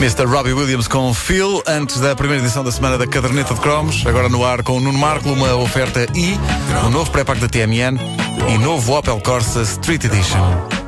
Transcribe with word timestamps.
Mr. 0.00 0.24
Robbie 0.24 0.54
Williams 0.54 0.88
com 0.88 1.12
Phil, 1.12 1.62
antes 1.66 2.00
da 2.00 2.16
primeira 2.16 2.42
edição 2.42 2.64
da 2.64 2.72
semana 2.72 2.96
da 2.96 3.06
Caderneta 3.06 3.52
de 3.52 3.60
Cromos, 3.60 4.02
agora 4.06 4.30
no 4.30 4.42
ar 4.42 4.62
com 4.62 4.78
o 4.78 4.80
Nuno 4.80 4.98
Marco, 4.98 5.28
uma 5.28 5.54
oferta 5.56 6.06
I, 6.14 6.38
um 6.86 6.88
novo 6.88 7.10
pré-pack 7.10 7.38
da 7.38 7.46
TMN 7.46 7.98
e 8.48 8.56
novo 8.56 8.96
Opel 8.96 9.20
Corsa 9.20 9.60
Street 9.60 10.02
Edition. 10.04 10.79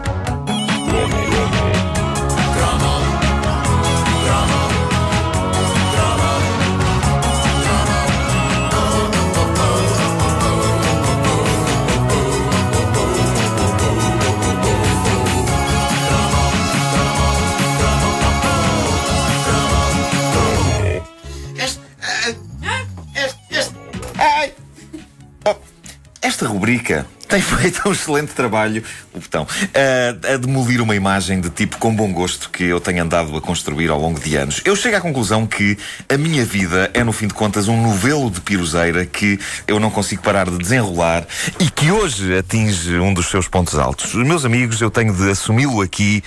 Rubrica 26.72 27.06
tem 27.28 27.40
feito 27.40 27.88
um 27.88 27.92
excelente 27.92 28.32
trabalho, 28.32 28.84
o 29.14 29.18
botão, 29.18 29.46
a, 29.74 30.34
a 30.34 30.36
demolir 30.36 30.82
uma 30.82 30.94
imagem 30.94 31.40
de 31.40 31.48
tipo 31.48 31.78
com 31.78 31.94
bom 31.94 32.12
gosto 32.12 32.50
que 32.50 32.64
eu 32.64 32.78
tenho 32.78 33.02
andado 33.02 33.34
a 33.34 33.40
construir 33.40 33.88
ao 33.90 33.98
longo 33.98 34.20
de 34.20 34.36
anos. 34.36 34.60
Eu 34.66 34.77
chego 34.77 34.96
à 34.96 35.00
conclusão 35.00 35.46
que 35.46 35.78
a 36.10 36.18
minha 36.18 36.44
vida 36.44 36.90
é, 36.92 37.02
no 37.02 37.10
fim 37.12 37.27
de 37.27 37.32
contas, 37.34 37.68
um 37.68 37.80
novelo 37.82 38.30
de 38.30 38.40
piruzeira 38.42 39.06
que 39.06 39.38
eu 39.66 39.80
não 39.80 39.90
consigo 39.90 40.20
parar 40.22 40.50
de 40.50 40.58
desenrolar 40.58 41.27
e 41.58 41.70
que 41.70 41.90
hoje 41.90 42.36
atinge 42.36 42.98
um 42.98 43.14
dos 43.14 43.30
seus 43.30 43.48
pontos 43.48 43.78
altos. 43.78 44.12
Os 44.14 44.27
meus 44.27 44.44
amigos, 44.44 44.78
eu 44.82 44.91
tenho 44.91 45.14
de 45.14 45.30
assumi-lo 45.30 45.80
aqui. 45.80 46.22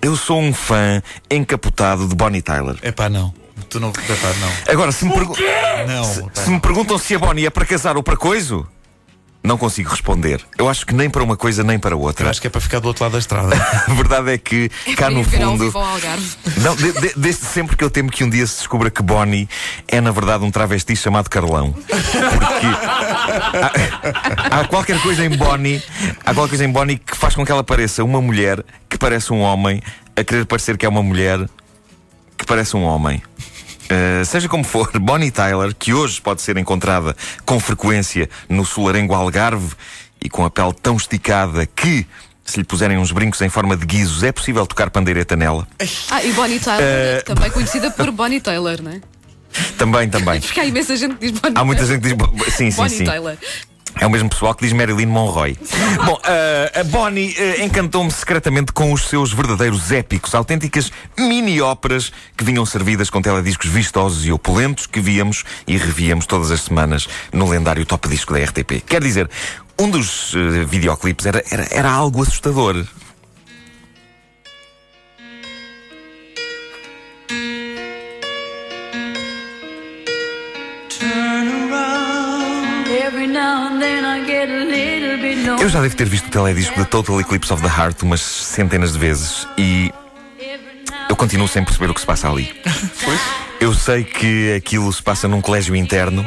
Eu 0.00 0.16
sou 0.16 0.40
um 0.40 0.54
fã 0.54 1.02
encapotado 1.30 2.08
de 2.08 2.14
Bonnie 2.14 2.40
Tyler. 2.40 2.76
É 2.80 2.90
pá, 2.92 3.10
não. 3.10 3.34
Tu 3.68 3.78
não. 3.78 3.90
Epá, 3.90 4.32
não. 4.40 4.72
Agora, 4.72 4.90
se 4.92 5.04
me, 5.04 5.12
pergu- 5.12 5.36
Não. 5.86 6.04
se, 6.04 6.24
se 6.44 6.48
me 6.48 6.60
perguntam 6.60 6.96
se 6.96 7.14
a 7.14 7.18
Bonnie 7.18 7.44
é 7.44 7.50
para 7.50 7.66
casar 7.66 7.96
ou 7.96 8.02
para 8.02 8.16
coiso, 8.16 8.66
não 9.42 9.56
consigo 9.56 9.88
responder. 9.90 10.40
Eu 10.58 10.68
acho 10.68 10.84
que 10.84 10.92
nem 10.94 11.08
para 11.08 11.22
uma 11.22 11.36
coisa 11.36 11.62
nem 11.62 11.78
para 11.78 11.94
Eu 11.94 12.00
outra. 12.00 12.28
acho 12.28 12.40
que 12.40 12.46
é 12.48 12.50
para 12.50 12.60
ficar 12.60 12.80
do 12.80 12.88
outro 12.88 13.04
lado 13.04 13.12
da 13.12 13.18
estrada. 13.18 13.54
A 13.88 13.92
verdade 13.94 14.32
é 14.32 14.38
que 14.38 14.68
cá 14.96 15.06
Para 15.06 15.10
no 15.10 15.24
fundo. 15.24 15.72
Não, 16.58 16.74
de- 16.76 16.92
de- 16.92 17.12
desde 17.16 17.44
sempre 17.46 17.76
que 17.76 17.84
eu 17.84 17.88
temo 17.90 18.10
que 18.10 18.24
um 18.24 18.28
dia 18.30 18.46
se 18.46 18.58
descubra 18.58 18.90
que 18.90 19.02
Bonnie 19.02 19.48
é 19.86 20.00
na 20.00 20.10
verdade 20.10 20.44
um 20.44 20.50
travesti 20.50 20.94
chamado 20.96 21.30
Carlão. 21.30 21.72
Porque 21.72 22.66
há, 24.50 24.60
há 24.60 24.64
qualquer 24.66 25.00
coisa 25.00 25.24
em 25.24 25.30
Bonnie, 25.30 25.82
há 26.24 26.34
qualquer 26.34 26.48
coisa 26.50 26.64
em 26.64 26.70
Bonnie 26.72 26.98
que 26.98 27.16
faz 27.16 27.34
com 27.34 27.44
que 27.44 27.52
ela 27.52 27.64
pareça 27.64 28.02
uma 28.04 28.20
mulher 28.20 28.62
que 28.88 28.98
parece 28.98 29.32
um 29.32 29.40
homem, 29.40 29.80
a 30.16 30.24
querer 30.24 30.44
parecer 30.46 30.76
que 30.76 30.84
é 30.84 30.88
uma 30.88 31.02
mulher 31.02 31.38
que 32.36 32.44
parece 32.44 32.76
um 32.76 32.82
homem. 32.82 33.22
Uh, 33.90 34.24
seja 34.24 34.48
como 34.48 34.64
for, 34.64 34.90
Bonnie 35.00 35.30
Tyler, 35.30 35.74
que 35.74 35.94
hoje 35.94 36.20
pode 36.20 36.42
ser 36.42 36.56
encontrada 36.58 37.16
com 37.44 37.58
frequência 37.58 38.28
no 38.48 38.64
solarengo 38.64 39.14
Algarve 39.14 39.74
e 40.22 40.28
com 40.28 40.44
a 40.44 40.50
pele 40.50 40.74
tão 40.82 40.96
esticada 40.96 41.64
que, 41.64 42.06
se 42.44 42.58
lhe 42.58 42.64
puserem 42.64 42.98
uns 42.98 43.12
brincos 43.12 43.40
em 43.40 43.48
forma 43.48 43.76
de 43.76 43.86
guizos, 43.86 44.22
é 44.22 44.32
possível 44.32 44.66
tocar 44.66 44.90
pandeireta 44.90 45.36
nela. 45.36 45.66
Ah, 46.10 46.22
e 46.22 46.32
Bonnie 46.32 46.58
Tyler, 46.58 46.80
Eh, 46.82 47.22
também 47.24 47.50
conhecida 47.50 47.90
por 47.90 48.10
Bonnie 48.10 48.40
Taylor, 48.40 48.82
não 48.82 48.92
é? 48.92 49.00
Também, 49.76 50.08
também. 50.08 50.40
Porque 50.42 50.60
há 50.60 50.64
imensa 50.66 50.96
gente 50.96 51.14
que 51.16 51.30
diz 51.30 51.40
Bonnie 51.40 51.56
Há 51.56 51.64
muita 51.64 51.86
gente 51.86 52.02
que 52.02 52.14
diz. 52.14 52.54
Sim, 52.54 52.70
sim, 52.70 52.76
Bonnie 52.76 52.98
sim. 52.98 53.04
Taylor. 53.04 53.36
É 54.00 54.06
o 54.06 54.10
mesmo 54.10 54.28
pessoal 54.28 54.54
que 54.54 54.64
diz 54.64 54.72
Marilyn 54.72 55.06
Monroe. 55.06 55.58
Bom, 56.06 56.20
eh, 56.24 56.80
a 56.80 56.84
Bonnie 56.84 57.34
eh, 57.36 57.64
encantou-me 57.64 58.10
secretamente 58.10 58.72
com 58.72 58.92
os 58.92 59.08
seus 59.08 59.32
verdadeiros 59.32 59.90
épicos, 59.90 60.34
autênticas 60.34 60.92
mini-óperas 61.18 62.12
que 62.36 62.44
vinham 62.44 62.64
servidas 62.64 63.10
com 63.10 63.20
telediscos 63.20 63.68
vistosos 63.68 64.24
e 64.24 64.30
opulentos 64.30 64.86
que 64.86 65.00
víamos 65.00 65.44
e 65.66 65.76
revíamos 65.76 66.26
todas 66.26 66.50
as 66.50 66.60
semanas 66.60 67.08
no 67.32 67.48
lendário 67.48 67.84
top 67.84 68.08
disco 68.08 68.32
da 68.32 68.38
RTP. 68.38 68.84
Quer 68.86 69.02
dizer, 69.02 69.28
um 69.78 69.90
dos 69.90 70.32
eh, 70.34 70.64
videoclipes 70.64 71.26
era, 71.26 71.42
era, 71.50 71.66
era 71.70 71.90
algo 71.90 72.22
assustador. 72.22 72.84
Eu 85.68 85.72
já 85.72 85.82
devo 85.82 85.96
ter 85.96 86.08
visto 86.08 86.28
o 86.28 86.30
teledisco 86.30 86.80
de 86.80 86.86
Total 86.86 87.20
Eclipse 87.20 87.52
of 87.52 87.62
the 87.62 87.68
Heart 87.68 88.02
umas 88.02 88.22
centenas 88.22 88.94
de 88.94 88.98
vezes 88.98 89.46
e 89.58 89.92
eu 91.10 91.14
continuo 91.14 91.46
sem 91.46 91.62
perceber 91.62 91.90
o 91.90 91.94
que 91.94 92.00
se 92.00 92.06
passa 92.06 92.26
ali. 92.30 92.50
Eu 93.60 93.74
sei 93.74 94.02
que 94.02 94.54
aquilo 94.54 94.90
se 94.90 95.02
passa 95.02 95.28
num 95.28 95.42
colégio 95.42 95.76
interno 95.76 96.24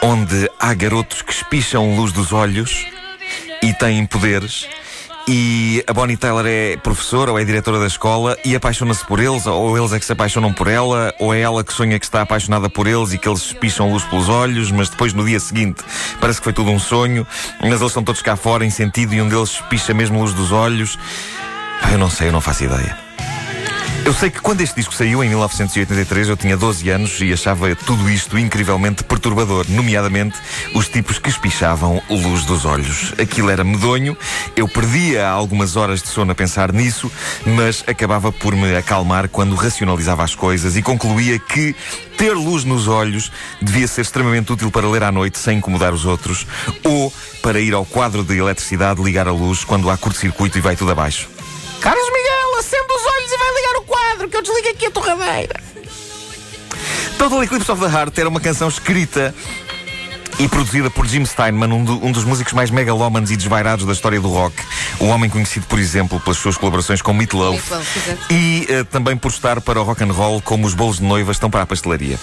onde 0.00 0.48
há 0.60 0.72
garotos 0.72 1.20
que 1.20 1.32
espicham 1.32 1.96
luz 1.96 2.12
dos 2.12 2.32
olhos 2.32 2.86
e 3.60 3.74
têm 3.74 4.06
poderes. 4.06 4.68
E 5.26 5.84
a 5.86 5.92
Bonnie 5.92 6.16
Tyler 6.16 6.46
é 6.46 6.76
professora 6.76 7.32
ou 7.32 7.38
é 7.38 7.44
diretora 7.44 7.78
da 7.78 7.86
escola 7.86 8.36
e 8.44 8.54
apaixona-se 8.54 9.04
por 9.04 9.20
eles, 9.20 9.46
ou 9.46 9.76
eles 9.76 9.92
é 9.92 9.98
que 9.98 10.04
se 10.04 10.12
apaixonam 10.12 10.52
por 10.52 10.66
ela, 10.66 11.14
ou 11.18 11.34
é 11.34 11.40
ela 11.40 11.62
que 11.62 11.72
sonha 11.72 11.98
que 11.98 12.04
está 12.04 12.22
apaixonada 12.22 12.70
por 12.70 12.86
eles 12.86 13.12
e 13.12 13.18
que 13.18 13.28
eles 13.28 13.42
espicham 13.46 13.92
luz 13.92 14.02
pelos 14.04 14.28
olhos, 14.28 14.70
mas 14.70 14.88
depois 14.88 15.12
no 15.12 15.24
dia 15.24 15.38
seguinte 15.38 15.84
parece 16.20 16.38
que 16.40 16.44
foi 16.44 16.52
tudo 16.52 16.70
um 16.70 16.78
sonho, 16.78 17.26
mas 17.60 17.70
eles 17.70 17.82
estão 17.82 18.04
todos 18.04 18.22
cá 18.22 18.36
fora 18.36 18.64
em 18.64 18.70
sentido 18.70 19.14
e 19.14 19.20
um 19.22 19.28
deles 19.28 19.50
espicha 19.50 19.94
mesmo 19.94 20.20
luz 20.20 20.32
dos 20.34 20.52
olhos. 20.52 20.98
Ah, 21.82 21.92
Eu 21.92 21.98
não 21.98 22.10
sei, 22.10 22.28
eu 22.28 22.32
não 22.32 22.40
faço 22.40 22.64
ideia. 22.64 23.09
Eu 24.02 24.14
sei 24.14 24.30
que 24.30 24.40
quando 24.40 24.62
este 24.62 24.76
disco 24.76 24.94
saiu, 24.94 25.22
em 25.22 25.28
1983, 25.28 26.30
eu 26.30 26.36
tinha 26.36 26.56
12 26.56 26.88
anos 26.88 27.20
e 27.20 27.32
achava 27.32 27.74
tudo 27.76 28.08
isto 28.08 28.38
incrivelmente 28.38 29.04
perturbador, 29.04 29.66
nomeadamente 29.68 30.38
os 30.74 30.88
tipos 30.88 31.18
que 31.18 31.28
espichavam 31.28 32.02
luz 32.08 32.44
dos 32.44 32.64
olhos. 32.64 33.12
Aquilo 33.20 33.50
era 33.50 33.62
medonho, 33.62 34.16
eu 34.56 34.66
perdia 34.66 35.28
algumas 35.28 35.76
horas 35.76 36.02
de 36.02 36.08
sono 36.08 36.32
a 36.32 36.34
pensar 36.34 36.72
nisso, 36.72 37.12
mas 37.44 37.84
acabava 37.86 38.32
por 38.32 38.56
me 38.56 38.74
acalmar 38.74 39.28
quando 39.28 39.54
racionalizava 39.54 40.24
as 40.24 40.34
coisas 40.34 40.76
e 40.76 40.82
concluía 40.82 41.38
que 41.38 41.76
ter 42.16 42.32
luz 42.32 42.64
nos 42.64 42.88
olhos 42.88 43.30
devia 43.60 43.86
ser 43.86 44.00
extremamente 44.00 44.52
útil 44.52 44.70
para 44.70 44.88
ler 44.88 45.02
à 45.02 45.12
noite 45.12 45.38
sem 45.38 45.58
incomodar 45.58 45.92
os 45.92 46.06
outros, 46.06 46.46
ou 46.84 47.12
para 47.42 47.60
ir 47.60 47.74
ao 47.74 47.84
quadro 47.84 48.24
de 48.24 48.36
eletricidade 48.38 49.02
ligar 49.02 49.28
a 49.28 49.32
luz 49.32 49.62
quando 49.62 49.90
há 49.90 49.96
curto-circuito 49.96 50.56
e 50.56 50.60
vai 50.60 50.74
tudo 50.74 50.90
abaixo. 50.90 51.28
Desligo 54.42 54.68
aqui 54.68 54.86
a 54.86 54.90
torradeira. 54.90 55.60
Total 57.18 57.42
Eclipse 57.44 57.70
of 57.70 57.80
the 57.82 57.88
Heart 57.90 58.16
era 58.18 58.28
uma 58.28 58.40
canção 58.40 58.68
escrita 58.68 59.34
e 60.38 60.48
produzida 60.48 60.88
por 60.90 61.06
Jim 61.06 61.24
Steinman, 61.26 61.70
um, 61.70 61.84
do- 61.84 62.02
um 62.06 62.10
dos 62.10 62.24
músicos 62.24 62.54
mais 62.54 62.70
megalómanos 62.70 63.30
e 63.30 63.36
desvairados 63.36 63.84
da 63.84 63.92
história 63.92 64.18
do 64.18 64.28
rock. 64.28 64.54
Um 64.98 65.08
homem 65.08 65.28
conhecido, 65.28 65.66
por 65.66 65.78
exemplo, 65.78 66.18
pelas 66.20 66.38
suas 66.38 66.56
colaborações 66.56 67.02
com 67.02 67.12
Meat 67.12 67.34
Loaf 67.34 67.60
e 68.30 68.66
eh, 68.70 68.84
também 68.84 69.16
por 69.18 69.30
estar 69.30 69.60
para 69.60 69.78
o 69.80 69.84
rock 69.84 70.02
and 70.02 70.12
roll 70.12 70.40
como 70.40 70.66
os 70.66 70.72
bolos 70.72 70.96
de 70.96 71.02
noiva 71.04 71.30
estão 71.32 71.50
para 71.50 71.62
a 71.62 71.66
pastelaria. 71.66 72.18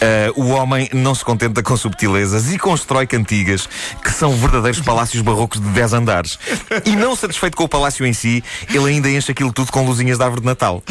Eh, 0.00 0.32
o 0.36 0.48
homem 0.48 0.88
não 0.92 1.14
se 1.14 1.24
contenta 1.24 1.62
com 1.62 1.76
subtilezas 1.76 2.52
e 2.52 2.58
constrói 2.58 3.06
cantigas 3.06 3.68
que 4.02 4.12
são 4.12 4.32
verdadeiros 4.32 4.80
palácios 4.80 5.22
barrocos 5.22 5.60
de 5.60 5.68
10 5.68 5.92
andares. 5.92 6.38
E 6.84 6.96
não 6.96 7.14
satisfeito 7.16 7.56
com 7.56 7.64
o 7.64 7.68
palácio 7.68 8.06
em 8.06 8.12
si, 8.12 8.42
ele 8.72 8.90
ainda 8.90 9.10
enche 9.10 9.32
aquilo 9.32 9.52
tudo 9.52 9.70
com 9.72 9.84
luzinhas 9.84 10.18
de 10.18 10.24
árvore 10.24 10.40
de 10.42 10.46
Natal. 10.46 10.82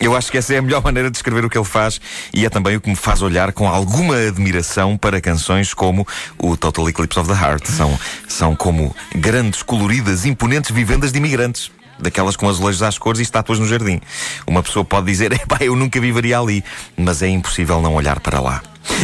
Eu 0.00 0.16
acho 0.16 0.30
que 0.30 0.38
essa 0.38 0.54
é 0.54 0.58
a 0.58 0.62
melhor 0.62 0.82
maneira 0.82 1.08
de 1.08 1.12
descrever 1.12 1.44
o 1.44 1.50
que 1.50 1.58
ele 1.58 1.64
faz 1.64 2.00
e 2.32 2.44
é 2.44 2.50
também 2.50 2.76
o 2.76 2.80
que 2.80 2.88
me 2.88 2.96
faz 2.96 3.22
olhar 3.22 3.52
com 3.52 3.68
alguma 3.68 4.16
admiração 4.16 4.96
para 4.96 5.20
canções 5.20 5.72
como 5.74 6.06
o 6.38 6.56
Total 6.56 6.88
Eclipse 6.88 7.18
of 7.18 7.28
the 7.28 7.34
Heart. 7.34 7.66
São, 7.66 7.98
são 8.28 8.56
como 8.56 8.94
grandes, 9.14 9.62
coloridas, 9.62 10.24
imponentes 10.24 10.70
vivendas 10.70 11.12
de 11.12 11.18
imigrantes. 11.18 11.70
Daquelas 11.98 12.36
com 12.36 12.48
azulejos 12.48 12.82
às 12.82 12.98
cores 12.98 13.20
e 13.20 13.22
estátuas 13.22 13.58
no 13.58 13.66
jardim. 13.66 14.00
Uma 14.46 14.62
pessoa 14.62 14.84
pode 14.84 15.06
dizer, 15.06 15.32
epá, 15.34 15.58
eu 15.60 15.74
nunca 15.74 16.00
viveria 16.00 16.38
ali. 16.38 16.64
Mas 16.96 17.22
é 17.22 17.28
impossível 17.28 17.80
não 17.80 17.94
olhar 17.94 18.20
para 18.20 18.40
lá. 18.40 18.62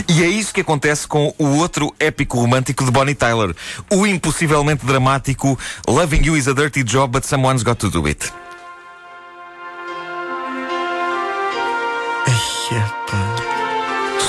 E 0.09 0.23
é 0.23 0.29
isso 0.29 0.55
que 0.55 0.61
acontece 0.61 1.06
com 1.06 1.35
o 1.39 1.56
outro 1.56 1.94
épico 1.99 2.39
romântico 2.39 2.85
de 2.85 2.91
Bonnie 2.91 3.15
Tyler. 3.15 3.55
O 3.91 4.06
impossivelmente 4.06 4.87
dramático 4.87 5.59
Loving 5.89 6.25
You 6.25 6.37
is 6.37 6.49
a 6.49 6.53
Dirty 6.53 6.83
Job, 6.83 7.12
but 7.12 7.25
Someone's 7.25 7.62
Got 7.62 7.77
to 7.77 7.91
Do 7.91 8.06
It. 8.06 8.33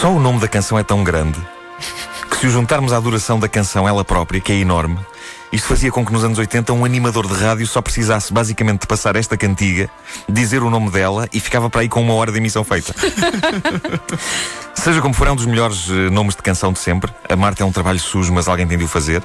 Só 0.01 0.12
o 0.12 0.19
nome 0.19 0.39
da 0.39 0.50
canção 0.50 0.77
é 0.77 0.83
tão 0.83 1.01
grande 1.01 1.39
que 2.30 2.36
se 2.36 2.48
o 2.48 2.50
juntarmos 2.50 2.92
à 2.92 3.00
duração 3.00 3.39
da 3.39 3.48
canção 3.48 3.88
ela 3.88 4.04
própria, 4.04 4.42
que 4.42 4.51
é 4.51 4.56
enorme, 4.57 5.00
isto 5.53 5.67
fazia 5.67 5.91
com 5.91 6.03
que 6.03 6.11
nos 6.11 6.23
anos 6.23 6.39
80 6.39 6.73
um 6.73 6.83
animador 6.83 7.27
de 7.27 7.33
rádio 7.35 7.67
só 7.67 7.79
precisasse 7.79 8.33
basicamente 8.33 8.81
de 8.81 8.88
passar 8.88 9.15
esta 9.15 9.38
cantiga, 9.38 9.88
dizer 10.27 10.63
o 10.63 10.69
nome 10.69 10.89
dela 10.89 11.29
e 11.31 11.39
ficava 11.39 11.69
para 11.69 11.81
aí 11.81 11.88
com 11.88 12.01
uma 12.01 12.15
hora 12.15 12.31
de 12.31 12.39
emissão 12.39 12.63
feita. 12.63 12.91
Seja 14.73 15.00
como 15.00 15.13
for, 15.13 15.27
é 15.27 15.31
um 15.31 15.35
dos 15.35 15.45
melhores 15.45 15.88
eh, 15.91 16.09
nomes 16.09 16.35
de 16.35 16.41
canção 16.41 16.73
de 16.73 16.79
sempre. 16.79 17.13
A 17.29 17.35
Marta 17.35 17.61
é 17.61 17.65
um 17.67 17.71
trabalho 17.71 18.00
sujo, 18.00 18.33
mas 18.33 18.47
alguém 18.47 18.67
tem 18.67 18.79
de 18.79 18.83
o 18.83 18.88
fazer. 18.88 19.21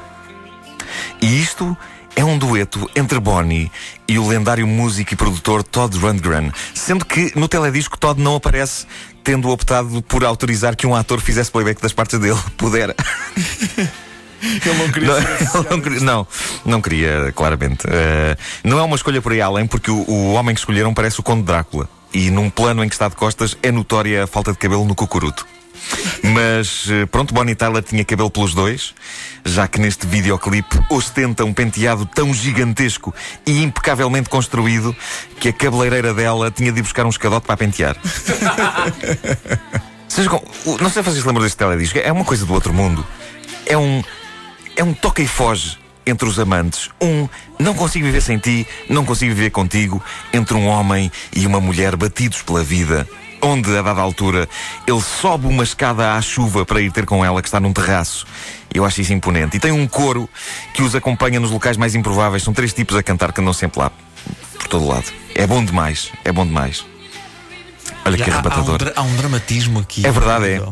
E 1.22 1.40
isto 1.40 1.74
é 2.14 2.22
um 2.22 2.36
dueto 2.36 2.90
entre 2.94 3.18
Bonnie 3.18 3.72
e 4.06 4.18
o 4.18 4.28
lendário 4.28 4.66
músico 4.66 5.14
e 5.14 5.16
produtor 5.16 5.62
Todd 5.62 5.96
Rundgren, 5.96 6.52
sendo 6.74 7.06
que 7.06 7.32
no 7.36 7.48
teledisco 7.48 7.96
Todd 7.96 8.20
não 8.20 8.36
aparece, 8.36 8.86
tendo 9.24 9.48
optado 9.48 10.02
por 10.02 10.22
autorizar 10.26 10.76
que 10.76 10.86
um 10.86 10.94
ator 10.94 11.20
fizesse 11.20 11.50
playback 11.50 11.80
das 11.80 11.94
partes 11.94 12.18
dele. 12.18 12.38
Pudera. 12.58 12.94
Ele 14.42 14.74
não 14.78 14.90
queria 14.90 15.08
Não, 15.08 15.18
ele 15.60 15.68
não, 15.70 15.80
queria, 15.80 16.00
não, 16.00 16.26
não 16.64 16.80
queria, 16.80 17.32
claramente. 17.34 17.86
Eh, 17.88 18.36
não 18.64 18.78
é 18.78 18.82
uma 18.82 18.96
escolha 18.96 19.20
por 19.20 19.32
aí 19.32 19.40
além, 19.40 19.66
porque 19.66 19.90
o, 19.90 20.08
o 20.08 20.32
homem 20.34 20.54
que 20.54 20.60
escolheram 20.60 20.94
parece 20.94 21.20
o 21.20 21.22
Conde 21.22 21.42
Drácula. 21.42 21.88
E 22.12 22.30
num 22.30 22.48
plano 22.48 22.82
em 22.82 22.88
que 22.88 22.94
está 22.94 23.08
de 23.08 23.16
costas 23.16 23.56
é 23.62 23.70
notória 23.70 24.24
a 24.24 24.26
falta 24.26 24.52
de 24.52 24.58
cabelo 24.58 24.84
no 24.84 24.94
cucuruto. 24.94 25.46
Mas 26.22 26.86
eh, 26.90 27.06
pronto, 27.06 27.32
Bonnie 27.32 27.54
Tyler 27.54 27.82
tinha 27.82 28.04
cabelo 28.04 28.30
pelos 28.30 28.54
dois, 28.54 28.94
já 29.44 29.66
que 29.66 29.80
neste 29.80 30.06
videoclipe 30.06 30.78
ostenta 30.90 31.44
um 31.44 31.52
penteado 31.52 32.06
tão 32.06 32.32
gigantesco 32.34 33.14
e 33.46 33.62
impecavelmente 33.62 34.28
construído 34.28 34.94
que 35.40 35.48
a 35.48 35.52
cabeleireira 35.52 36.12
dela 36.12 36.50
tinha 36.50 36.72
de 36.72 36.80
ir 36.80 36.82
buscar 36.82 37.06
um 37.06 37.10
escadote 37.10 37.46
para 37.46 37.56
pentear. 37.56 37.96
Seja 40.08 40.30
não 40.30 40.90
sei 40.90 41.02
se 41.02 41.10
vocês 41.10 41.24
lembram 41.24 41.44
deste 41.44 41.56
teledisco, 41.56 41.98
é 41.98 42.10
uma 42.10 42.24
coisa 42.24 42.44
do 42.44 42.52
outro 42.52 42.72
mundo. 42.72 43.06
É 43.66 43.76
um. 43.76 44.02
É 44.78 44.82
um 44.84 44.94
toca 44.94 45.20
e 45.20 45.26
foge 45.26 45.76
entre 46.06 46.26
os 46.26 46.38
amantes. 46.38 46.88
Um 47.02 47.28
não 47.58 47.74
consigo 47.74 48.06
viver 48.06 48.22
sem 48.22 48.38
ti, 48.38 48.66
não 48.88 49.04
consigo 49.04 49.34
viver 49.34 49.50
contigo, 49.50 50.02
entre 50.32 50.54
um 50.54 50.66
homem 50.66 51.10
e 51.34 51.44
uma 51.46 51.60
mulher 51.60 51.96
batidos 51.96 52.40
pela 52.42 52.62
vida. 52.62 53.06
Onde, 53.42 53.76
a 53.76 53.82
dada 53.82 54.00
altura, 54.00 54.48
ele 54.86 55.00
sobe 55.00 55.46
uma 55.46 55.62
escada 55.62 56.14
à 56.14 56.22
chuva 56.22 56.64
para 56.64 56.80
ir 56.80 56.90
ter 56.90 57.06
com 57.06 57.24
ela, 57.24 57.40
que 57.42 57.46
está 57.48 57.60
num 57.60 57.72
terraço. 57.72 58.26
Eu 58.72 58.84
acho 58.84 59.00
isso 59.00 59.12
imponente. 59.12 59.56
E 59.56 59.60
tem 59.60 59.70
um 59.70 59.86
coro 59.86 60.28
que 60.74 60.82
os 60.82 60.94
acompanha 60.94 61.38
nos 61.38 61.50
locais 61.50 61.76
mais 61.76 61.94
improváveis. 61.94 62.42
São 62.42 62.52
três 62.54 62.72
tipos 62.72 62.96
a 62.96 63.02
cantar 63.02 63.32
que 63.32 63.40
andam 63.40 63.52
sempre 63.52 63.80
lá, 63.80 63.92
por 64.58 64.66
todo 64.68 64.86
lado. 64.88 65.06
É 65.34 65.46
bom 65.46 65.64
demais, 65.64 66.10
é 66.24 66.32
bom 66.32 66.44
demais. 66.46 66.84
Olha 68.04 68.16
que 68.16 68.22
Há- 68.22 68.26
há, 68.26 68.28
um, 68.28 68.32
arrebatador. 68.40 68.92
há 68.96 69.02
um 69.02 69.16
dramatismo 69.16 69.78
aqui. 69.80 70.04
É 70.06 70.10
verdade, 70.10 70.46
é. 70.46 70.62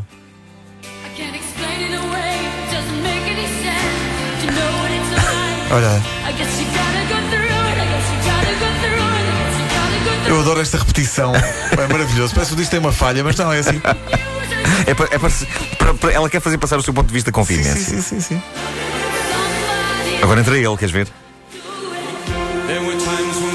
Through 5.69 7.47
eu 10.29 10.41
adoro 10.41 10.61
esta 10.61 10.77
repetição. 10.79 11.33
É 11.35 11.87
maravilhoso. 11.93 12.35
Parece 12.35 12.51
que 12.51 12.55
o 12.55 12.57
disco 12.57 12.71
tem 12.73 12.81
uma 12.81 12.91
falha, 12.93 13.23
mas 13.23 13.37
não 13.37 13.53
é 13.53 13.61
assim. 13.61 13.81
É 14.87 14.93
para, 14.95 15.07
é 15.15 15.19
para 15.19 15.31
para- 15.79 15.95
para- 15.95 16.13
ela 16.13 16.29
quer 16.29 16.41
fazer 16.41 16.59
passar 16.59 16.77
o 16.79 16.83
seu 16.83 16.93
ponto 16.93 17.07
de 17.07 17.13
vista 17.13 17.31
com 17.31 17.45
Sim, 17.45 17.63
sim, 17.63 18.03
sim, 18.03 18.21
sim. 18.21 18.21
somebody. 18.21 18.43
Agora 20.23 20.41
entra 20.41 20.59
ele, 20.59 20.77
queres 20.77 20.91
ver? 20.93 21.07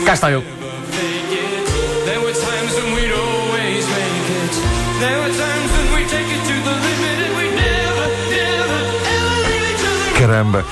Cá 0.05 0.13
está 0.13 0.31
eu. 0.31 0.41
There 0.41 2.19
were 2.19 2.33
times 2.33 2.73
when 2.75 2.93
we'd 2.93 3.11
always 3.13 3.85
make 3.85 4.31
it. 4.31 4.53
There 4.99 5.19
were 5.19 5.29
times 5.33 5.71
when 5.71 5.93
we 5.93 6.05
take 6.05 6.31
it 6.31 6.41
to 6.41 6.53
the 6.63 6.71
limit 6.71 7.19
and 7.27 7.35
we 7.37 7.49
never, 7.51 8.07
never, 8.31 8.79
ever 9.11 9.35
leave 9.49 9.71
each 9.73 9.83
other. 9.85 10.19
Caramba! 10.19 10.65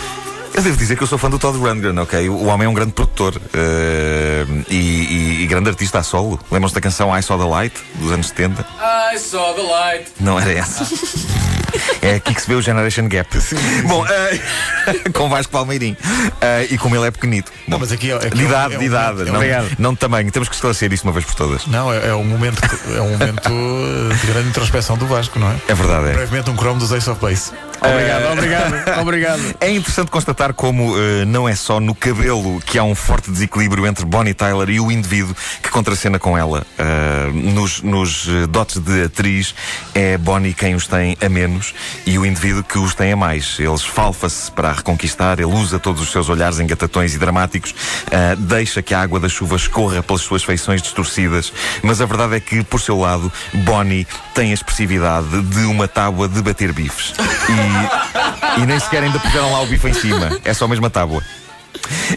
Eu 0.59 0.63
devo 0.63 0.75
dizer 0.75 0.97
que 0.97 1.03
eu 1.03 1.07
sou 1.07 1.17
fã 1.17 1.29
do 1.29 1.39
Todd 1.39 1.57
Rundgren, 1.57 1.97
ok? 1.99 2.27
O 2.27 2.47
homem 2.47 2.65
é 2.65 2.69
um 2.69 2.73
grande 2.73 2.91
produtor 2.91 3.33
eh, 3.53 4.45
e, 4.69 4.75
e- 4.75 5.43
e 5.43 5.47
grande 5.47 5.69
artista 5.69 5.99
a 5.99 6.03
solo. 6.03 6.37
Lembram-se 6.51 6.75
da 6.75 6.81
canção 6.81 7.17
I 7.17 7.23
Saw 7.23 7.37
the 7.39 7.45
Light, 7.45 7.73
dos 7.95 8.11
anos 8.11 8.27
70? 8.27 8.65
I 9.13 9.17
saw 9.17 9.53
the 9.53 9.61
light. 9.61 10.11
Não 10.19 10.37
era 10.37 10.51
essa. 10.51 10.83
É 12.01 12.15
aqui 12.15 12.33
que 12.33 12.41
se 12.41 12.47
vê 12.47 12.55
o 12.55 12.61
Generation 12.61 13.07
Gap. 13.09 13.29
Bom, 13.87 14.05
eh, 14.07 14.39
com 15.13 15.27
Vasco 15.29 15.51
Palmeirim. 15.51 15.95
Eh, 16.41 16.67
e 16.71 16.77
como 16.77 16.95
ele 16.95 17.07
é 17.07 17.11
pequenito. 17.11 17.51
Não, 17.67 17.77
Bom, 17.77 17.81
mas 17.81 17.91
aqui 17.91 18.11
é- 18.11 18.15
aqui 18.15 18.29
de 18.29 18.41
é 18.41 18.45
um- 18.45 18.49
idade, 18.49 18.73
é 18.73 18.77
um 18.77 18.79
de 18.79 18.85
idade. 18.85 19.19
é 19.19 19.23
um- 19.23 19.25
não, 19.27 19.35
Obrigado. 19.35 19.69
não 19.77 19.93
de 19.93 19.99
tamanho. 19.99 20.31
Temos 20.31 20.47
que 20.49 20.55
esclarecer 20.55 20.91
isso 20.93 21.03
uma 21.03 21.11
vez 21.13 21.25
por 21.25 21.35
todas. 21.35 21.67
Não, 21.67 21.91
é, 21.93 22.07
é 22.07 22.15
um 22.15 22.23
momento, 22.23 22.61
é 22.95 23.01
um 23.01 23.09
momento 23.09 23.49
de 24.21 24.27
grande 24.27 24.49
introspeção 24.49 24.97
do 24.97 25.05
Vasco, 25.07 25.37
não 25.39 25.51
é? 25.51 25.55
É 25.67 25.73
verdade, 25.73 26.09
é. 26.09 26.13
Brevemente 26.13 26.49
um 26.49 26.55
cromo 26.55 26.79
dos 26.79 26.91
Ace 26.91 27.09
of 27.09 27.19
Base. 27.21 27.51
Obrigado, 27.81 28.31
obrigado, 28.33 28.73
obrigado. 29.01 29.55
É 29.61 29.71
interessante 29.71 30.11
constatar 30.11 30.53
como 30.53 30.95
eh, 30.97 31.25
não 31.25 31.47
é 31.47 31.55
só 31.55 31.79
no 31.79 31.95
cabelo 31.95 32.59
que 32.65 32.77
há 32.77 32.83
um 32.83 32.93
forte 32.95 33.31
desequilíbrio 33.31 33.85
entre 33.87 34.03
Bonnie 34.05 34.33
Tyler 34.33 34.69
e 34.69 34.79
o 34.81 34.91
indivíduo 34.91 35.33
que 35.63 35.69
contracena 35.69 36.19
com 36.19 36.37
ela. 36.37 36.65
Eh, 36.77 37.29
nos 37.33 37.81
nos 37.81 38.27
eh, 38.27 38.47
dotes 38.47 38.79
de 38.79 39.03
atriz, 39.03 39.55
é 39.95 40.17
Bonnie 40.17 40.53
quem 40.53 40.75
os 40.75 40.87
tem 40.87 41.17
a 41.21 41.29
menos 41.29 41.58
e 42.05 42.17
o 42.17 42.25
indivíduo 42.25 42.63
que 42.63 42.77
os 42.77 42.93
tem 42.93 43.11
a 43.11 43.15
mais. 43.15 43.57
Ele 43.59 43.73
esfalfa-se 43.73 44.51
para 44.51 44.69
a 44.69 44.73
reconquistar, 44.73 45.39
ele 45.39 45.45
usa 45.45 45.79
todos 45.79 46.01
os 46.01 46.11
seus 46.11 46.29
olhares 46.29 46.59
engatatões 46.59 47.13
e 47.13 47.17
dramáticos, 47.17 47.73
eh, 48.11 48.35
deixa 48.37 48.81
que 48.81 48.93
a 48.93 49.01
água 49.01 49.19
da 49.19 49.29
chuva 49.29 49.55
escorra 49.55 50.01
pelas 50.03 50.21
suas 50.21 50.43
feições 50.43 50.81
distorcidas, 50.81 51.51
mas 51.83 52.01
a 52.01 52.05
verdade 52.05 52.35
é 52.35 52.39
que, 52.39 52.63
por 52.63 52.79
seu 52.79 52.99
lado, 52.99 53.31
Bonnie 53.53 54.07
tem 54.33 54.51
a 54.51 54.53
expressividade 54.53 55.41
de 55.43 55.65
uma 55.65 55.87
tábua 55.87 56.27
de 56.27 56.41
bater 56.41 56.73
bifes. 56.73 57.13
E, 57.49 58.61
e 58.61 58.65
nem 58.65 58.79
sequer 58.79 59.03
ainda 59.03 59.19
puseram 59.19 59.51
lá 59.51 59.61
o 59.61 59.65
bife 59.65 59.87
em 59.87 59.93
cima. 59.93 60.29
É 60.43 60.53
só 60.53 60.65
a 60.65 60.89
tábua. 60.89 61.23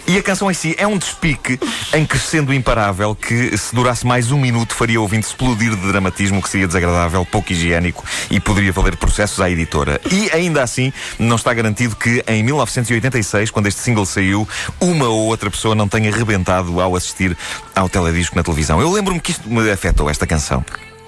E 0.06 0.16
a 0.18 0.22
canção 0.22 0.50
em 0.50 0.54
si 0.54 0.74
é 0.78 0.86
um 0.86 0.98
despique 0.98 1.58
em 1.94 2.04
crescendo 2.04 2.52
imparável 2.52 3.14
que, 3.14 3.56
se 3.56 3.74
durasse 3.74 4.06
mais 4.06 4.30
um 4.30 4.38
minuto, 4.38 4.74
faria 4.74 4.98
o 4.98 5.02
ouvinte 5.02 5.26
explodir 5.26 5.74
de 5.74 5.86
dramatismo, 5.86 6.42
que 6.42 6.48
seria 6.48 6.66
desagradável, 6.66 7.24
pouco 7.24 7.52
higiênico 7.52 8.04
e 8.30 8.38
poderia 8.40 8.72
valer 8.72 8.96
processos 8.96 9.40
à 9.40 9.48
editora. 9.50 10.00
E 10.10 10.30
ainda 10.32 10.62
assim, 10.62 10.92
não 11.18 11.36
está 11.36 11.52
garantido 11.54 11.96
que 11.96 12.22
em 12.26 12.42
1986, 12.42 13.50
quando 13.50 13.66
este 13.68 13.80
single 13.80 14.04
saiu, 14.06 14.48
uma 14.80 15.06
ou 15.08 15.26
outra 15.26 15.50
pessoa 15.50 15.74
não 15.74 15.88
tenha 15.88 16.10
rebentado 16.10 16.80
ao 16.80 16.94
assistir 16.96 17.36
ao 17.74 17.88
teledisco 17.88 18.36
na 18.36 18.42
televisão. 18.42 18.80
Eu 18.80 18.90
lembro-me 18.92 19.20
que 19.20 19.30
isto 19.32 19.48
me 19.48 19.70
afetou, 19.70 20.10
esta 20.10 20.26
canção. 20.26 20.64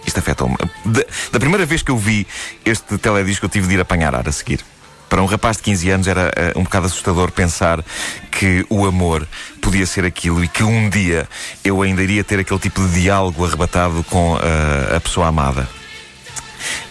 Isto 0.07 0.19
afetou-me. 0.19 0.57
Da- 0.85 1.05
Da 1.33 1.41
primeira 1.41 1.65
vez 1.67 1.83
que 1.83 1.91
eu 1.91 1.97
vi 1.99 2.27
este 2.65 2.97
teledisco, 2.99 3.45
eu 3.47 3.49
tive 3.51 3.67
de 3.69 3.75
ir 3.75 3.81
apanhar 3.81 4.15
ar 4.15 4.29
a 4.29 4.33
seguir. 4.33 4.61
Para 5.09 5.23
um 5.23 5.27
rapaz 5.27 5.59
de 5.59 5.63
15 5.65 5.91
anos 5.91 6.07
era 6.09 6.33
eh, 6.35 6.53
um 6.57 6.65
bocado 6.65 6.87
assustador 6.87 7.31
pensar 7.31 7.85
que 8.31 8.67
o 8.69 8.85
amor 8.87 9.27
podia 9.61 9.87
ser 9.87 10.05
aquilo 10.05 10.43
e 10.43 10.49
que 10.49 10.63
um 10.63 10.89
dia 10.89 11.29
eu 11.63 11.83
ainda 11.83 12.03
iria 12.03 12.25
ter 12.25 12.39
aquele 12.41 12.59
tipo 12.59 12.81
de 12.87 13.03
diálogo 13.03 13.45
arrebatado 13.45 14.03
com 14.05 14.37
eh, 14.37 14.97
a 14.97 15.01
pessoa 15.01 15.29
amada. 15.29 15.69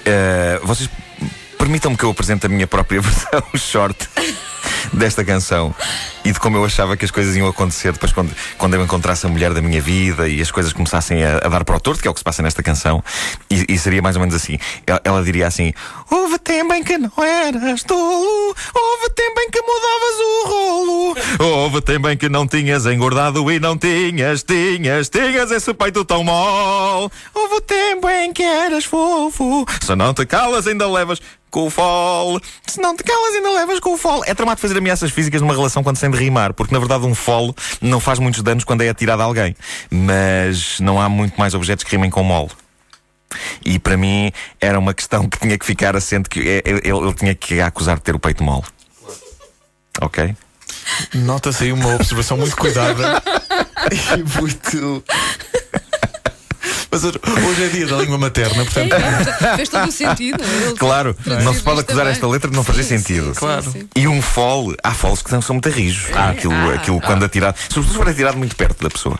Eh, 0.05 0.59
vocês 0.63 0.89
permitam-me 1.57 1.97
que 1.97 2.03
eu 2.03 2.11
apresente 2.11 2.45
a 2.45 2.49
minha 2.49 2.67
própria 2.67 2.99
versão 3.01 3.43
short 3.55 4.09
desta 4.93 5.23
canção 5.23 5.73
e 6.25 6.31
de 6.31 6.39
como 6.39 6.57
eu 6.57 6.65
achava 6.65 6.95
que 6.95 7.05
as 7.05 7.11
coisas 7.11 7.35
iam 7.35 7.47
acontecer 7.47 7.91
depois 7.91 8.11
quando, 8.11 8.31
quando 8.57 8.73
eu 8.75 8.83
encontrasse 8.83 9.25
a 9.25 9.29
mulher 9.29 9.53
da 9.53 9.61
minha 9.61 9.81
vida 9.81 10.27
e 10.27 10.41
as 10.41 10.51
coisas 10.51 10.71
começassem 10.71 11.23
a, 11.23 11.37
a 11.37 11.49
dar 11.49 11.63
para 11.63 11.75
o 11.75 11.79
torto, 11.79 12.01
que 12.01 12.07
é 12.07 12.11
o 12.11 12.13
que 12.13 12.19
se 12.19 12.23
passa 12.23 12.41
nesta 12.41 12.63
canção, 12.63 13.03
e, 13.49 13.65
e 13.69 13.77
seria 13.77 14.01
mais 14.01 14.15
ou 14.15 14.21
menos 14.21 14.35
assim. 14.35 14.57
Ela, 14.87 15.01
ela 15.03 15.23
diria 15.23 15.47
assim: 15.47 15.73
Houve 16.09 16.39
tempo 16.39 16.73
em 16.73 16.83
que 16.83 16.97
não 16.97 17.11
eras 17.23 17.83
tolo, 17.83 18.55
houve 18.73 19.09
tempo 19.15 19.39
em 19.41 19.49
que 19.49 19.61
mudavas 19.61 20.19
o 20.19 20.47
rolo, 20.47 21.17
houve 21.39 21.81
tempo 21.81 22.09
em 22.09 22.17
que 22.17 22.29
não 22.29 22.47
tinhas 22.47 22.85
engordado 22.85 23.51
e 23.51 23.59
não 23.59 23.77
tinhas, 23.77 24.43
tinhas, 24.43 25.09
tinhas 25.09 25.51
esse 25.51 25.73
peito 25.73 26.05
tão 26.05 26.23
mole, 26.23 27.09
houve 27.33 27.61
tempo 27.61 28.09
em 28.09 28.31
que 28.31 28.43
eras 28.43 28.85
fofo, 28.85 29.65
se 29.81 29.95
não 29.95 30.13
te 30.13 30.25
calas 30.25 30.67
ainda 30.67 30.89
levas 30.89 31.21
com 31.53 31.67
o 31.67 31.69
fole. 31.69 32.41
Se 32.65 32.81
não 32.81 32.97
te 32.97 33.03
calas, 33.03 33.35
ainda 33.35 33.51
levas 33.51 33.79
com 33.79 33.93
o 33.93 33.97
fole. 33.97 34.23
É 34.25 34.33
tramado 34.33 34.59
fazer 34.59 34.75
ameaças 34.75 35.11
físicas 35.11 35.39
numa 35.39 35.53
relação 35.53 35.83
quando 35.83 35.95
se 35.97 36.01
tem 36.01 36.09
de 36.09 36.17
rimar, 36.17 36.51
porque 36.53 36.73
na 36.73 36.79
verdade 36.79 37.05
um 37.05 37.13
fole 37.13 37.53
não 37.79 37.99
faz 37.99 38.17
muitos 38.17 38.41
danos 38.41 38.63
quando 38.63 38.81
é 38.81 38.89
atirado 38.89 39.21
a 39.21 39.25
alguém. 39.25 39.55
Mas 39.89 40.79
não 40.79 40.99
há 40.99 41.07
muito 41.07 41.37
mais 41.37 41.53
objetos 41.53 41.83
que 41.85 41.91
rimem 41.91 42.09
com 42.09 42.23
mole. 42.23 42.49
E 43.63 43.77
para 43.79 43.95
mim 43.95 44.31
era 44.59 44.77
uma 44.79 44.93
questão 44.95 45.29
que 45.29 45.39
tinha 45.39 45.57
que 45.57 45.65
ficar 45.65 45.95
assente 45.95 46.27
que 46.27 46.39
é- 46.41 46.63
ele, 46.65 46.81
ele 46.83 47.13
tinha 47.13 47.35
que 47.35 47.61
acusar 47.61 47.97
de 47.97 48.01
ter 48.01 48.15
o 48.15 48.19
peito 48.19 48.43
mole. 48.43 48.63
Ok? 50.01 50.35
Nota-se 51.13 51.65
aí 51.65 51.71
uma 51.71 51.95
observação 51.95 52.35
muito 52.35 52.57
cuidada 52.57 53.21
e 53.91 54.41
muito. 54.41 55.03
Mas 56.93 57.03
hoje 57.03 57.63
é 57.63 57.67
dia 57.69 57.87
da 57.87 57.97
língua 57.97 58.17
materna, 58.17 58.63
portanto. 58.63 58.93
É, 58.93 59.55
fez 59.57 59.69
todo 59.69 59.87
o 59.87 59.91
sentido. 59.91 60.43
Ele 60.43 60.75
Claro, 60.77 61.15
não 61.43 61.53
se 61.53 61.61
pode 61.61 61.79
acusar 61.81 61.99
também. 62.01 62.13
esta 62.13 62.27
letra 62.27 62.49
de 62.51 62.55
não 62.55 62.63
fazer 62.63 62.83
Sim, 62.83 62.97
sentido. 62.99 63.33
sim, 63.33 63.39
Claro. 63.39 63.63
sim. 63.71 63.87
E 63.95 64.07
um 64.07 64.21
fole, 64.21 64.75
há 64.83 64.91
foles 64.93 65.21
que 65.21 65.29
são, 65.29 65.41
são 65.41 65.55
muito 65.55 65.69
rijos. 65.69 66.05
Há 66.15 66.29
aquilo, 66.29 66.53
Ah, 66.53 66.75
aquilo 66.75 67.01
quando 67.01 67.25
atirado, 67.25 67.57
sobretudo 67.57 67.91
se 67.91 67.97
for 67.97 68.07
atirado 68.09 68.37
muito 68.37 68.55
perto 68.55 68.83
da 68.83 68.89
pessoa. 68.89 69.19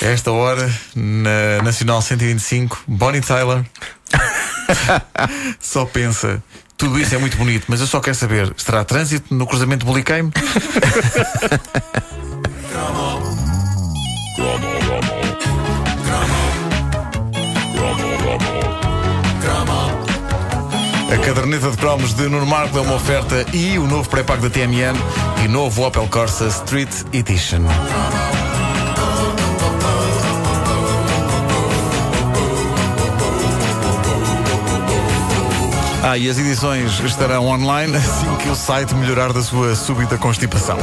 A 0.00 0.04
esta 0.04 0.30
hora, 0.30 0.70
na 0.94 1.62
Nacional 1.64 2.00
125, 2.02 2.82
Bonnie 2.86 3.20
Tyler 3.20 3.64
só 5.58 5.84
pensa. 5.84 6.42
Tudo 6.76 6.96
isso 7.00 7.12
é 7.14 7.18
muito 7.18 7.36
bonito, 7.36 7.64
mas 7.66 7.80
eu 7.80 7.86
só 7.88 7.98
quero 8.00 8.14
saber: 8.14 8.52
estará 8.56 8.84
trânsito 8.84 9.34
no 9.34 9.44
cruzamento 9.46 9.84
de 9.84 9.90
caderneta 21.48 21.70
de 21.70 21.76
cromos 21.78 22.12
de 22.12 22.28
Nuno 22.28 22.44
Marco 22.44 22.76
é 22.76 22.80
uma 22.82 22.94
oferta 22.94 23.46
e 23.54 23.78
o 23.78 23.86
novo 23.86 24.06
pré-pago 24.06 24.42
da 24.42 24.50
TMN 24.50 24.94
e 25.42 25.48
novo 25.48 25.86
Opel 25.86 26.06
Corsa 26.08 26.46
Street 26.46 26.90
Edition. 27.10 27.62
Ah, 36.02 36.18
e 36.18 36.28
as 36.28 36.38
edições 36.38 37.00
estarão 37.00 37.46
online 37.46 37.96
assim 37.96 38.36
que 38.42 38.50
o 38.50 38.54
site 38.54 38.94
melhorar 38.94 39.32
da 39.32 39.42
sua 39.42 39.74
súbita 39.74 40.18
constipação. 40.18 40.76